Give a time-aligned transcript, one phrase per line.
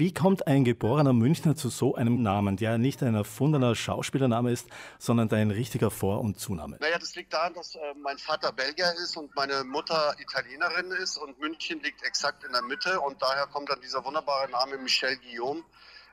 [0.00, 4.66] Wie kommt ein geborener Münchner zu so einem Namen, der nicht ein erfundener Schauspielername ist,
[4.98, 6.78] sondern dein richtiger Vor- und Zunahme?
[6.80, 11.18] Naja, das liegt daran, dass äh, mein Vater Belgier ist und meine Mutter Italienerin ist
[11.18, 15.18] und München liegt exakt in der Mitte und daher kommt dann dieser wunderbare Name Michel
[15.18, 15.62] Guillaume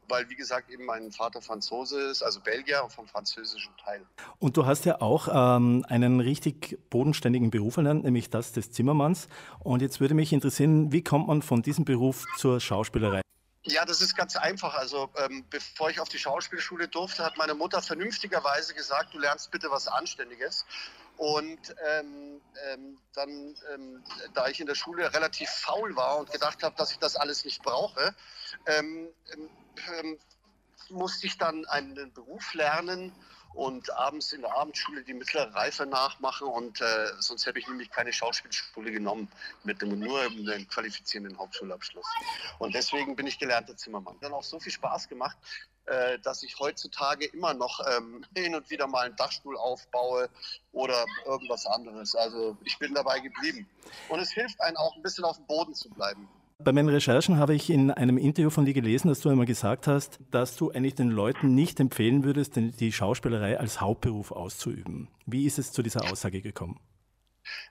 [0.10, 4.06] weil, wie gesagt, eben mein Vater Franzose ist, also Belgier und vom französischen Teil.
[4.40, 9.28] Und du hast ja auch ähm, einen richtig bodenständigen Beruf erlernt, nämlich das des Zimmermanns.
[9.60, 13.22] Und jetzt würde mich interessieren, wie kommt man von diesem Beruf zur Schauspielerei?
[13.70, 14.76] Ja, das ist ganz einfach.
[14.76, 19.52] Also ähm, bevor ich auf die Schauspielschule durfte, hat meine Mutter vernünftigerweise gesagt, du lernst
[19.52, 20.66] bitte was Anständiges.
[21.18, 22.40] Und ähm,
[22.70, 24.04] ähm, dann, ähm,
[24.34, 27.44] da ich in der Schule relativ faul war und gedacht habe, dass ich das alles
[27.44, 28.16] nicht brauche,
[28.68, 29.50] ähm, ähm,
[30.00, 30.18] ähm,
[30.90, 33.12] musste ich dann einen Beruf lernen
[33.54, 37.90] und abends in der Abendschule die mittlere Reife nachmachen und äh, sonst hätte ich nämlich
[37.90, 39.32] keine Schauspielschule genommen
[39.64, 42.06] mit einem, nur einem qualifizierenden Hauptschulabschluss.
[42.60, 44.18] Und deswegen bin ich gelernter Zimmermann.
[44.22, 45.38] Dann auch so viel Spaß gemacht,
[45.86, 50.30] äh, dass ich heutzutage immer noch ähm, hin und wieder mal einen Dachstuhl aufbaue
[50.72, 52.16] oder irgendwas anderes.
[52.16, 53.70] Also ich bin dabei geblieben.
[54.10, 56.28] Und es hilft einem auch ein bisschen auf dem Boden zu bleiben.
[56.60, 59.86] Bei meinen Recherchen habe ich in einem Interview von dir gelesen, dass du einmal gesagt
[59.86, 65.08] hast, dass du eigentlich den Leuten nicht empfehlen würdest, die Schauspielerei als Hauptberuf auszuüben.
[65.28, 66.80] Wie ist es zu dieser Aussage gekommen?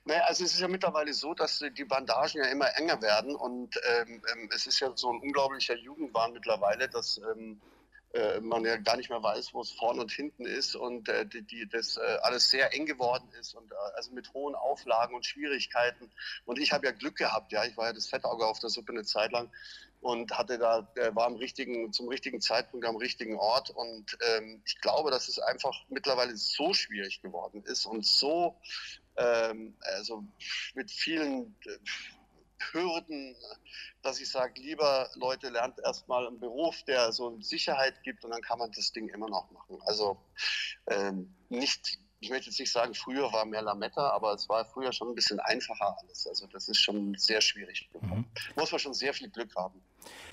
[0.05, 3.75] Naja, also es ist ja mittlerweile so, dass die Bandagen ja immer enger werden und
[3.99, 7.86] ähm, ähm es ist ja so ein unglaublicher Jugendwahn mittlerweile, dass ähm, äh,
[8.41, 11.43] man ja gar nicht mehr weiß, wo es vorne und hinten ist und äh, die,
[11.43, 15.27] die, das äh, alles sehr eng geworden ist und äh, also mit hohen Auflagen und
[15.27, 16.11] Schwierigkeiten.
[16.45, 18.93] Und ich habe ja Glück gehabt, ja, ich war ja das Fettauge auf der Suppe
[18.93, 19.51] eine Zeit lang
[20.01, 23.71] und hatte da, war am richtigen, zum richtigen Zeitpunkt am richtigen Ort.
[23.71, 28.57] Und ähm, ich glaube, dass es einfach mittlerweile so schwierig geworden ist und so
[29.17, 30.25] ähm, also
[30.75, 31.79] mit vielen äh,
[32.73, 33.37] Hürden,
[34.03, 38.43] dass ich sage, lieber Leute, lernt erstmal einen Beruf, der so Sicherheit gibt und dann
[38.43, 39.79] kann man das Ding immer noch machen.
[39.87, 40.19] Also
[40.89, 44.93] ähm, nicht, ich möchte jetzt nicht sagen, früher war mehr Lametta, aber es war früher
[44.93, 46.27] schon ein bisschen einfacher alles.
[46.27, 47.89] Also das ist schon sehr schwierig.
[48.01, 48.25] Mhm.
[48.55, 49.83] Muss man schon sehr viel Glück haben.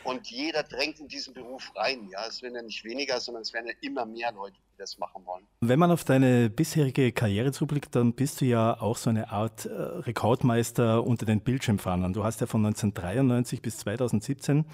[0.03, 2.09] Und jeder drängt in diesen Beruf rein.
[2.09, 5.25] Ja, es werden ja nicht weniger, sondern es werden ja immer mehr Leute, das machen
[5.25, 5.45] wollen.
[5.61, 9.65] Wenn man auf deine bisherige Karriere zublickt, dann bist du ja auch so eine Art
[9.65, 12.13] äh, Rekordmeister unter den Bildschirmfahrern.
[12.13, 14.65] Du hast ja von 1993 bis 2017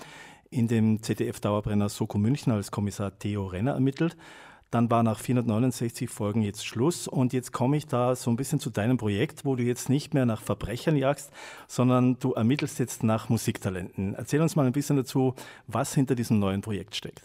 [0.49, 4.17] in dem ZDF-Dauerbrenner Soko München als Kommissar Theo Renner ermittelt.
[4.71, 8.59] Dann war nach 469 Folgen jetzt Schluss und jetzt komme ich da so ein bisschen
[8.59, 11.31] zu deinem Projekt, wo du jetzt nicht mehr nach Verbrechern jagst,
[11.67, 14.13] sondern du ermittelst jetzt nach Musiktalenten.
[14.13, 15.33] Erzähl uns mal ein bisschen dazu,
[15.65, 17.23] was hinter diesem neuen Projekt steckt.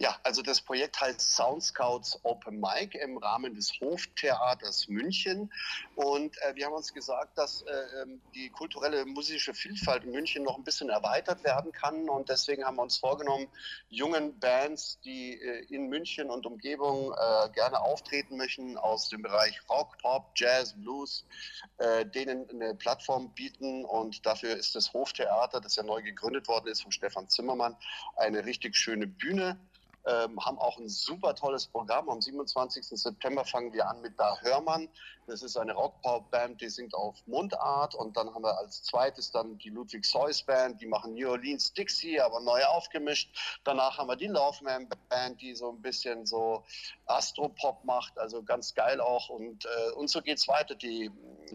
[0.00, 5.52] Ja, also das Projekt heißt Sound Scouts Open Mic im Rahmen des Hoftheaters München.
[5.96, 10.44] Und äh, wir haben uns gesagt, dass äh, ähm, die kulturelle musische Vielfalt in München
[10.44, 12.08] noch ein bisschen erweitert werden kann.
[12.08, 13.48] Und deswegen haben wir uns vorgenommen,
[13.88, 19.60] jungen Bands, die äh, in München und Umgebung äh, gerne auftreten möchten, aus dem Bereich
[19.68, 21.24] Rock, Pop, Jazz, Blues,
[21.78, 23.84] äh, denen eine Plattform bieten.
[23.84, 27.76] Und dafür ist das Hoftheater, das ja neu gegründet worden ist von Stefan Zimmermann,
[28.14, 29.58] eine richtig schöne Bühne
[30.08, 32.08] ähm, haben auch ein super tolles Programm.
[32.08, 32.86] Am 27.
[32.86, 34.88] September fangen wir an mit Da Hörmann.
[35.26, 37.94] Das ist eine Rock-Pop-Band, die singt auf Mundart.
[37.94, 41.74] Und dann haben wir als zweites dann die Ludwig Seuss Band, die machen New Orleans
[41.74, 43.30] Dixie, aber neu aufgemischt.
[43.64, 46.64] Danach haben wir die Loveman Band, die so ein bisschen so
[47.06, 49.28] Astro-Pop macht, also ganz geil auch.
[49.28, 50.74] Und, äh, und so geht's weiter.
[50.74, 51.10] Die,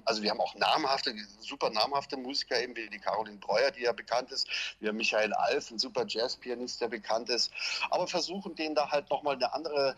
[0.06, 3.92] also wir haben auch namhafte, super namhafte Musiker, eben wie die Caroline Breuer, die ja
[3.94, 4.48] bekannt ist.
[4.80, 7.52] Wir haben Michael Alf, ein super Jazz-Pianist, der bekannt ist.
[7.90, 9.96] Aber versuchen denen da halt nochmal eine andere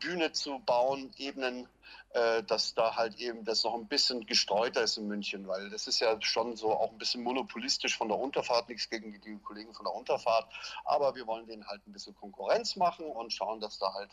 [0.00, 1.68] Bühne zu bauen, Ebenen,
[2.14, 5.86] äh, dass da halt eben das noch ein bisschen gestreuter ist in München, weil das
[5.86, 9.72] ist ja schon so auch ein bisschen monopolistisch von der Unterfahrt, nichts gegen die Kollegen
[9.72, 10.46] von der Unterfahrt,
[10.84, 14.10] aber wir wollen denen halt ein bisschen Konkurrenz machen und schauen, dass da halt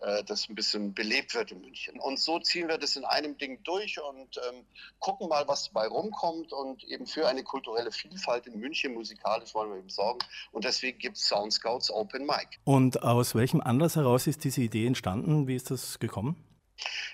[0.00, 1.98] äh, das ein bisschen belebt wird in München.
[1.98, 4.64] Und so ziehen wir das in einem Ding durch und ähm,
[5.00, 9.70] gucken mal, was dabei rumkommt und eben für eine kulturelle Vielfalt in München musikalisch wollen
[9.70, 10.20] wir eben sorgen
[10.52, 12.60] und deswegen gibt es Sound Scouts Open Mic.
[12.64, 15.48] Und aus welchem Anlass heraus ist diese Idee entstanden?
[15.48, 16.51] Wie ist das gekommen?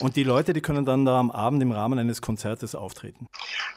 [0.00, 3.28] Und die Leute, die können dann da am Abend im Rahmen eines Konzertes auftreten?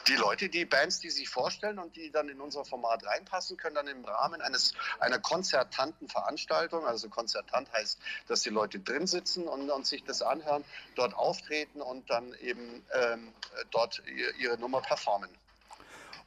[0.07, 3.75] Die Leute, die Bands, die sich vorstellen und die dann in unser Format reinpassen, können
[3.75, 9.47] dann im Rahmen eines, einer konzertanten Veranstaltung, also konzertant heißt, dass die Leute drin sitzen
[9.47, 10.63] und, und sich das anhören,
[10.95, 13.31] dort auftreten und dann eben ähm,
[13.71, 14.01] dort
[14.39, 15.29] ihre Nummer performen.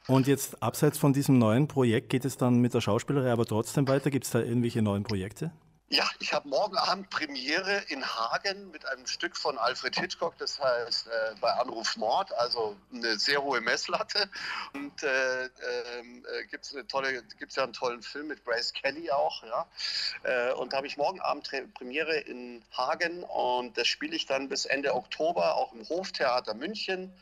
[0.09, 3.87] Und jetzt abseits von diesem neuen Projekt geht es dann mit der Schauspielerei aber trotzdem
[3.87, 4.09] weiter?
[4.09, 5.51] Gibt es da irgendwelche neuen Projekte?
[5.91, 10.59] Ja, ich habe morgen Abend Premiere in Hagen mit einem Stück von Alfred Hitchcock, das
[10.59, 14.29] heißt äh, bei Anruf Mord, also eine sehr hohe Messlatte.
[14.73, 19.67] Und äh, ähm, äh, gibt es ja einen tollen Film mit Grace Kelly auch, ja.
[20.23, 24.49] Äh, und da habe ich morgen Abend Premiere in Hagen und das spiele ich dann
[24.49, 27.13] bis Ende Oktober auch im Hoftheater München.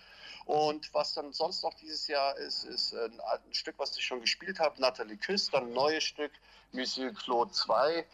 [0.47, 4.21] Und was dann sonst noch dieses Jahr ist, ist ein, ein Stück, was ich schon
[4.21, 6.31] gespielt habe, Nathalie Küss, dann ein neues Stück,
[6.71, 8.05] Monsieur Claude 2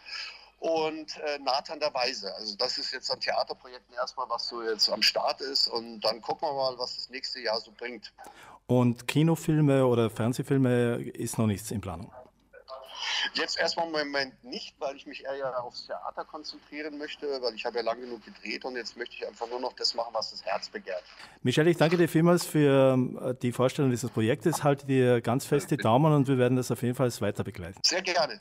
[0.59, 2.33] und äh, Nathan der Weise.
[2.33, 6.21] Also das ist jetzt an Theaterprojekten erstmal, was so jetzt am Start ist und dann
[6.21, 8.12] gucken wir mal, was das nächste Jahr so bringt.
[8.65, 12.12] Und Kinofilme oder Fernsehfilme ist noch nichts in Planung?
[13.33, 17.56] Jetzt erstmal im Moment nicht, weil ich mich eher ja aufs Theater konzentrieren möchte, weil
[17.56, 20.13] ich habe ja lang genug gedreht und jetzt möchte ich einfach nur noch das machen,
[20.13, 21.03] was das Herz begehrt.
[21.41, 24.63] Michelle, ich danke dir vielmals für äh, die Vorstellung dieses Projektes.
[24.63, 27.80] Halte dir ganz fest die Daumen und wir werden das auf jeden Fall weiter begleiten.
[27.83, 28.39] Sehr gerne.